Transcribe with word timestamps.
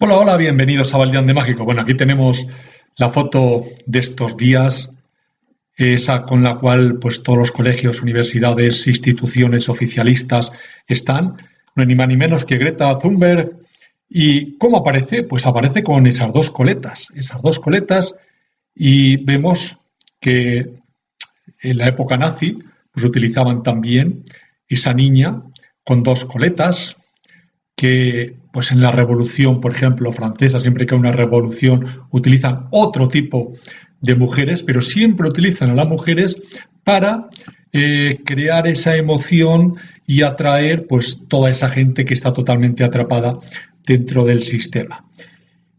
Hola, 0.00 0.16
hola, 0.16 0.36
bienvenidos 0.36 0.94
a 0.94 0.96
Valdeán 0.96 1.26
de 1.26 1.34
Mágico. 1.34 1.64
Bueno, 1.64 1.80
aquí 1.80 1.94
tenemos 1.94 2.46
la 2.94 3.08
foto 3.08 3.64
de 3.84 3.98
estos 3.98 4.36
días, 4.36 4.94
esa 5.74 6.22
con 6.22 6.44
la 6.44 6.58
cual 6.58 7.00
pues 7.00 7.24
todos 7.24 7.36
los 7.36 7.50
colegios, 7.50 8.00
universidades, 8.00 8.86
instituciones 8.86 9.68
oficialistas 9.68 10.52
están, 10.86 11.36
no 11.74 11.82
hay 11.82 11.86
ni 11.88 11.96
más 11.96 12.06
ni 12.06 12.16
menos 12.16 12.44
que 12.44 12.58
Greta 12.58 12.96
Thunberg. 12.96 13.50
¿Y 14.08 14.56
cómo 14.56 14.76
aparece? 14.76 15.24
Pues 15.24 15.44
aparece 15.46 15.82
con 15.82 16.06
esas 16.06 16.32
dos 16.32 16.50
coletas, 16.50 17.08
esas 17.16 17.42
dos 17.42 17.58
coletas, 17.58 18.14
y 18.76 19.16
vemos 19.24 19.78
que 20.20 20.74
en 21.60 21.76
la 21.76 21.88
época 21.88 22.16
nazi 22.16 22.56
pues 22.92 23.04
utilizaban 23.04 23.64
también 23.64 24.22
esa 24.68 24.94
niña 24.94 25.42
con 25.82 26.04
dos 26.04 26.24
coletas, 26.24 26.97
que 27.78 28.34
pues 28.52 28.72
en 28.72 28.82
la 28.82 28.90
revolución, 28.90 29.60
por 29.60 29.70
ejemplo, 29.70 30.12
francesa, 30.12 30.58
siempre 30.58 30.84
que 30.84 30.96
hay 30.96 31.00
una 31.00 31.12
revolución, 31.12 31.86
utilizan 32.10 32.66
otro 32.72 33.06
tipo 33.06 33.52
de 34.00 34.16
mujeres, 34.16 34.64
pero 34.64 34.82
siempre 34.82 35.28
utilizan 35.28 35.70
a 35.70 35.74
las 35.76 35.86
mujeres 35.86 36.36
para 36.82 37.28
eh, 37.72 38.18
crear 38.24 38.66
esa 38.66 38.96
emoción 38.96 39.76
y 40.08 40.22
atraer 40.22 40.88
pues 40.88 41.28
toda 41.28 41.50
esa 41.50 41.68
gente 41.68 42.04
que 42.04 42.14
está 42.14 42.32
totalmente 42.32 42.82
atrapada 42.82 43.38
dentro 43.86 44.24
del 44.24 44.42
sistema. 44.42 45.04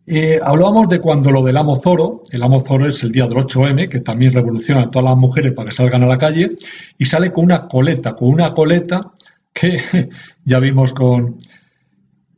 Eh, 0.08 0.40
hablábamos 0.42 0.88
de 0.88 1.02
cuando 1.02 1.32
lo 1.32 1.44
del 1.44 1.58
amo 1.58 1.76
Zoro, 1.76 2.24
el 2.32 2.42
amo 2.42 2.62
Zoro 2.62 2.88
es 2.88 3.04
el 3.04 3.12
día 3.12 3.28
del 3.28 3.40
8M, 3.40 3.90
que 3.90 4.00
también 4.00 4.32
revoluciona 4.32 4.84
a 4.84 4.90
todas 4.90 5.04
las 5.04 5.18
mujeres 5.18 5.52
para 5.52 5.68
que 5.68 5.76
salgan 5.76 6.04
a 6.04 6.08
la 6.08 6.18
calle, 6.18 6.56
y 6.98 7.04
sale 7.04 7.34
con 7.34 7.44
una 7.44 7.68
coleta, 7.68 8.16
con 8.16 8.30
una 8.30 8.54
coleta 8.54 9.12
que 9.52 10.10
ya 10.46 10.60
vimos 10.60 10.94
con, 10.94 11.36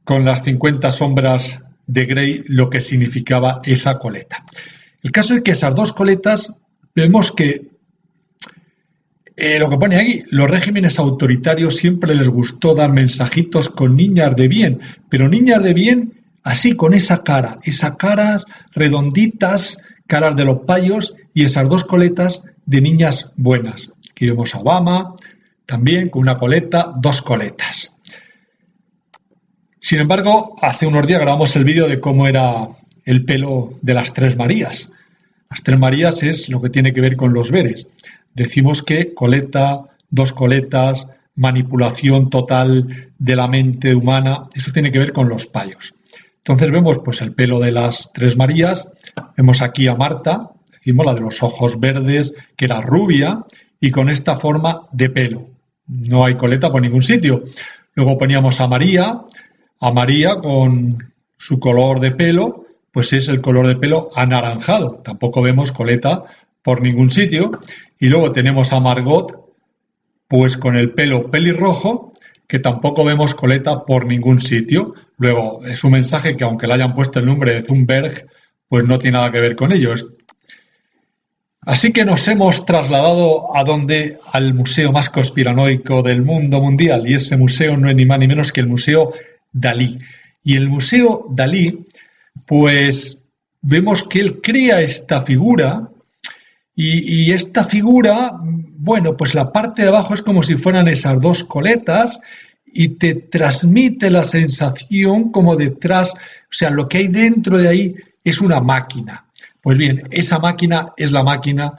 con 0.04 0.26
las 0.26 0.44
50 0.44 0.92
sombras 0.92 1.62
de 1.88 2.06
Grey 2.06 2.44
lo 2.48 2.70
que 2.70 2.82
significaba 2.82 3.62
esa 3.64 4.00
coleta. 4.00 4.44
El 5.04 5.12
caso 5.12 5.36
es 5.36 5.44
que 5.44 5.52
esas 5.52 5.76
dos 5.76 5.94
coletas 5.94 6.54
vemos 6.96 7.32
que 7.32 7.72
eh, 9.36 9.58
lo 9.58 9.70
que 9.70 9.78
pone 9.78 9.96
ahí, 9.96 10.24
los 10.30 10.50
regímenes 10.50 11.00
autoritarios 11.00 11.78
siempre 11.78 12.14
les 12.14 12.28
gustó 12.28 12.76
dar 12.76 12.92
mensajitos 12.92 13.70
con 13.70 13.96
niñas 13.96 14.36
de 14.36 14.48
bien, 14.48 14.82
pero 15.10 15.28
niñas 15.28 15.64
de 15.64 15.74
bien 15.74 16.14
así 16.44 16.76
con 16.76 16.94
esa 16.94 17.24
cara, 17.24 17.60
esas 17.64 17.96
caras 17.96 18.46
redonditas, 18.72 19.78
caras 20.08 20.36
de 20.36 20.46
los 20.46 20.60
payos 20.60 21.16
y 21.34 21.46
esas 21.46 21.70
dos 21.70 21.84
coletas 21.86 22.44
de 22.66 22.82
niñas 22.82 23.32
buenas. 23.36 23.90
Aquí 24.12 24.28
vemos 24.28 24.54
a 24.54 24.60
Obama 24.60 25.16
también 25.66 26.10
con 26.10 26.22
una 26.22 26.38
coleta, 26.38 26.94
dos 26.98 27.22
coletas. 27.22 27.91
Sin 29.84 30.00
embargo, 30.00 30.56
hace 30.62 30.86
unos 30.86 31.08
días 31.08 31.20
grabamos 31.20 31.56
el 31.56 31.64
vídeo 31.64 31.88
de 31.88 32.00
cómo 32.00 32.28
era 32.28 32.68
el 33.04 33.26
pelo 33.26 33.74
de 33.82 33.96
las 33.96 34.14
tres 34.14 34.38
Marías. 34.38 34.92
Las 35.50 35.64
tres 35.64 35.80
Marías 35.80 36.22
es 36.22 36.50
lo 36.50 36.62
que 36.62 36.70
tiene 36.70 36.94
que 36.94 37.02
ver 37.02 37.16
con 37.16 37.34
los 37.34 37.50
veres. 37.50 37.88
Decimos 38.36 38.84
que 38.84 39.16
coleta, 39.16 39.82
dos 40.12 40.34
coletas, 40.34 41.08
manipulación 41.36 42.30
total 42.30 43.12
de 43.18 43.36
la 43.36 43.48
mente 43.48 43.96
humana, 43.96 44.50
eso 44.54 44.72
tiene 44.72 44.92
que 44.92 45.00
ver 45.00 45.14
con 45.14 45.28
los 45.28 45.48
payos. 45.48 45.96
Entonces 46.38 46.72
vemos 46.72 47.00
pues 47.00 47.20
el 47.22 47.34
pelo 47.34 47.60
de 47.60 47.72
las 47.72 48.12
tres 48.14 48.38
Marías, 48.38 48.88
vemos 49.36 49.64
aquí 49.64 49.88
a 49.88 49.96
Marta, 49.96 50.52
decimos 50.72 51.08
la 51.08 51.16
de 51.16 51.22
los 51.22 51.42
ojos 51.42 51.80
verdes, 51.80 52.36
que 52.56 52.66
era 52.66 52.82
rubia, 52.82 53.46
y 53.80 53.90
con 53.90 54.12
esta 54.12 54.36
forma 54.36 54.84
de 54.92 55.10
pelo. 55.10 55.48
No 55.88 56.24
hay 56.24 56.36
coleta 56.36 56.72
por 56.72 56.84
ningún 56.84 57.02
sitio. 57.02 57.46
Luego 57.96 58.16
poníamos 58.20 58.62
a 58.62 58.68
María, 58.68 59.22
a 59.82 59.92
María 59.92 60.38
con 60.38 61.12
su 61.38 61.60
color 61.60 62.00
de 62.00 62.12
pelo, 62.12 62.68
pues 62.92 63.14
es 63.14 63.28
el 63.28 63.42
color 63.42 63.68
de 63.68 63.76
pelo 63.76 64.10
anaranjado. 64.16 65.02
Tampoco 65.04 65.42
vemos 65.42 65.72
coleta 65.72 66.24
por 66.62 66.82
ningún 66.82 67.10
sitio. 67.10 67.60
Y 68.00 68.08
luego 68.08 68.32
tenemos 68.32 68.74
a 68.74 68.80
Margot, 68.80 69.44
pues 70.28 70.56
con 70.56 70.76
el 70.76 70.92
pelo 70.92 71.32
pelirrojo, 71.32 72.14
que 72.48 72.60
tampoco 72.60 73.04
vemos 73.04 73.34
coleta 73.34 73.84
por 73.84 74.06
ningún 74.06 74.40
sitio. 74.40 74.94
Luego 75.18 75.66
es 75.66 75.84
un 75.84 75.94
mensaje 75.94 76.38
que 76.38 76.44
aunque 76.44 76.68
le 76.68 76.76
hayan 76.76 76.94
puesto 76.94 77.20
el 77.20 77.26
nombre 77.26 77.56
de 77.56 77.64
Zumberg, 77.64 78.28
pues 78.68 78.86
no 78.86 79.00
tiene 79.00 79.18
nada 79.18 79.32
que 79.32 79.40
ver 79.40 79.56
con 79.56 79.72
ello. 79.72 79.94
Así 81.62 81.92
que 81.92 82.06
nos 82.06 82.28
hemos 82.28 82.66
trasladado 82.66 83.56
a 83.56 83.64
donde 83.64 84.20
al 84.32 84.54
museo 84.54 84.92
más 84.92 85.10
conspiranoico 85.10 86.02
del 86.04 86.22
mundo 86.24 86.60
mundial 86.60 87.08
y 87.08 87.16
ese 87.16 87.38
museo 87.38 87.78
no 87.78 87.90
es 87.90 87.96
ni 87.96 88.06
más 88.06 88.20
ni 88.20 88.28
menos 88.28 88.52
que 88.52 88.62
el 88.62 88.68
Museo 88.68 89.14
Dalí. 89.52 90.00
Y 90.44 90.56
el 90.56 90.70
Museo 90.70 91.28
Dalí, 91.32 91.88
pues 92.46 93.22
vemos 93.62 94.04
que 94.04 94.20
él 94.20 94.42
crea 94.42 94.82
esta 94.82 95.22
figura 95.22 95.90
y, 96.74 97.32
esta 97.32 97.64
figura, 97.64 98.32
bueno, 98.42 99.16
pues 99.16 99.36
la 99.36 99.52
parte 99.52 99.84
de 99.84 99.90
abajo 99.90 100.16
es 100.16 100.22
como 100.22 100.42
si 100.42 100.56
fueran 100.56 100.88
esas 100.88 101.22
dos 101.22 101.44
coletas 101.44 102.20
y 102.66 102.90
te 102.98 103.14
transmite 103.14 104.10
la 104.10 104.24
sensación 104.24 105.32
como 105.32 105.56
detrás, 105.56 106.14
o 106.14 106.18
sea, 106.50 106.72
lo 106.72 106.88
que 106.88 107.00
hay 107.00 107.08
dentro 107.10 107.58
de 107.58 107.68
ahí 107.68 107.96
es 108.24 108.42
una 108.42 108.62
máquina. 108.62 109.26
Pues 109.62 109.78
bien, 109.78 110.08
esa 110.10 110.40
máquina 110.40 110.94
es 110.98 111.12
la 111.12 111.24
máquina 111.24 111.74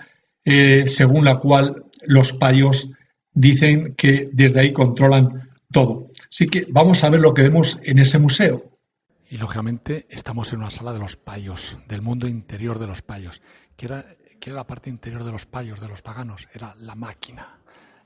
eh, 0.44 0.84
según 0.86 1.24
la 1.24 1.38
cual 1.38 1.84
los 2.04 2.32
payos 2.32 2.88
dicen 3.32 3.94
que 3.96 4.28
desde 4.32 4.60
ahí 4.60 4.72
controlan 4.72 5.48
todo. 5.72 6.11
Así 6.32 6.46
que 6.46 6.66
vamos 6.70 7.04
a 7.04 7.10
ver 7.10 7.20
lo 7.20 7.34
que 7.34 7.42
vemos 7.42 7.78
en 7.82 7.98
ese 7.98 8.18
museo. 8.18 8.78
Y 9.28 9.36
lógicamente 9.36 10.06
estamos 10.08 10.50
en 10.54 10.60
una 10.60 10.70
sala 10.70 10.94
de 10.94 10.98
los 10.98 11.16
payos, 11.16 11.76
del 11.86 12.00
mundo 12.00 12.26
interior 12.26 12.78
de 12.78 12.86
los 12.86 13.02
payos. 13.02 13.42
¿Qué 13.76 13.84
era, 13.84 14.06
era 14.40 14.54
la 14.54 14.66
parte 14.66 14.88
interior 14.88 15.24
de 15.24 15.32
los 15.32 15.44
payos, 15.44 15.78
de 15.78 15.88
los 15.88 16.00
paganos? 16.00 16.48
Era 16.54 16.74
la 16.78 16.94
máquina, 16.94 17.58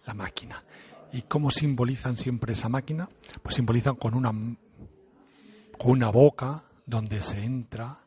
la 0.05 0.15
máquina. 0.15 0.65
¿Y 1.13 1.23
cómo 1.23 1.53
simbolizan 1.53 2.17
siempre 2.17 2.55
esa 2.55 2.69
máquina? 2.69 3.09
Pues 3.45 3.55
simbolizan 3.55 3.95
con 3.95 4.15
una, 4.15 4.33
con 5.79 5.91
una 5.93 6.11
boca 6.11 6.65
donde 6.85 7.21
se 7.21 7.45
entra, 7.45 8.01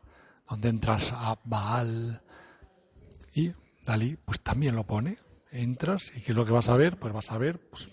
donde 0.49 0.67
entras 0.67 1.13
a 1.13 1.39
Baal. 1.45 2.21
Y 3.33 3.53
Dalí 3.85 4.17
pues 4.17 4.41
también 4.41 4.75
lo 4.75 4.85
pone. 4.85 5.17
Entras 5.49 6.11
y 6.13 6.19
¿qué 6.19 6.33
es 6.33 6.37
lo 6.37 6.43
que 6.45 6.51
vas 6.51 6.67
a 6.67 6.75
ver? 6.75 6.99
Pues 6.99 7.13
vas 7.13 7.31
a 7.31 7.37
ver 7.37 7.57
pues, 7.69 7.89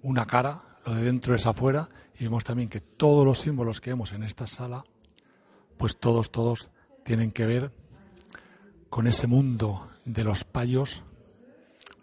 una 0.00 0.24
cara, 0.26 0.69
de 0.94 1.02
dentro 1.02 1.34
es 1.34 1.46
afuera, 1.46 1.88
y 2.18 2.24
vemos 2.24 2.44
también 2.44 2.68
que 2.68 2.80
todos 2.80 3.24
los 3.24 3.38
símbolos 3.38 3.80
que 3.80 3.90
vemos 3.90 4.12
en 4.12 4.22
esta 4.22 4.46
sala, 4.46 4.84
pues 5.76 5.98
todos, 5.98 6.30
todos 6.30 6.70
tienen 7.04 7.32
que 7.32 7.46
ver 7.46 7.72
con 8.88 9.06
ese 9.06 9.26
mundo 9.26 9.88
de 10.04 10.24
los 10.24 10.44
payos 10.44 11.02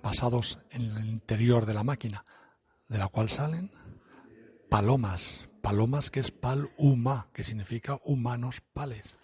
basados 0.01 0.59
en 0.71 0.83
el 0.83 1.05
interior 1.05 1.65
de 1.65 1.73
la 1.73 1.83
máquina, 1.83 2.23
de 2.87 2.97
la 2.97 3.07
cual 3.09 3.29
salen 3.29 3.71
palomas, 4.69 5.47
palomas 5.61 6.09
que 6.09 6.19
es 6.19 6.31
pal 6.31 6.69
huma, 6.77 7.27
que 7.33 7.43
significa 7.43 7.99
humanos 8.05 8.61
pales. 8.73 9.15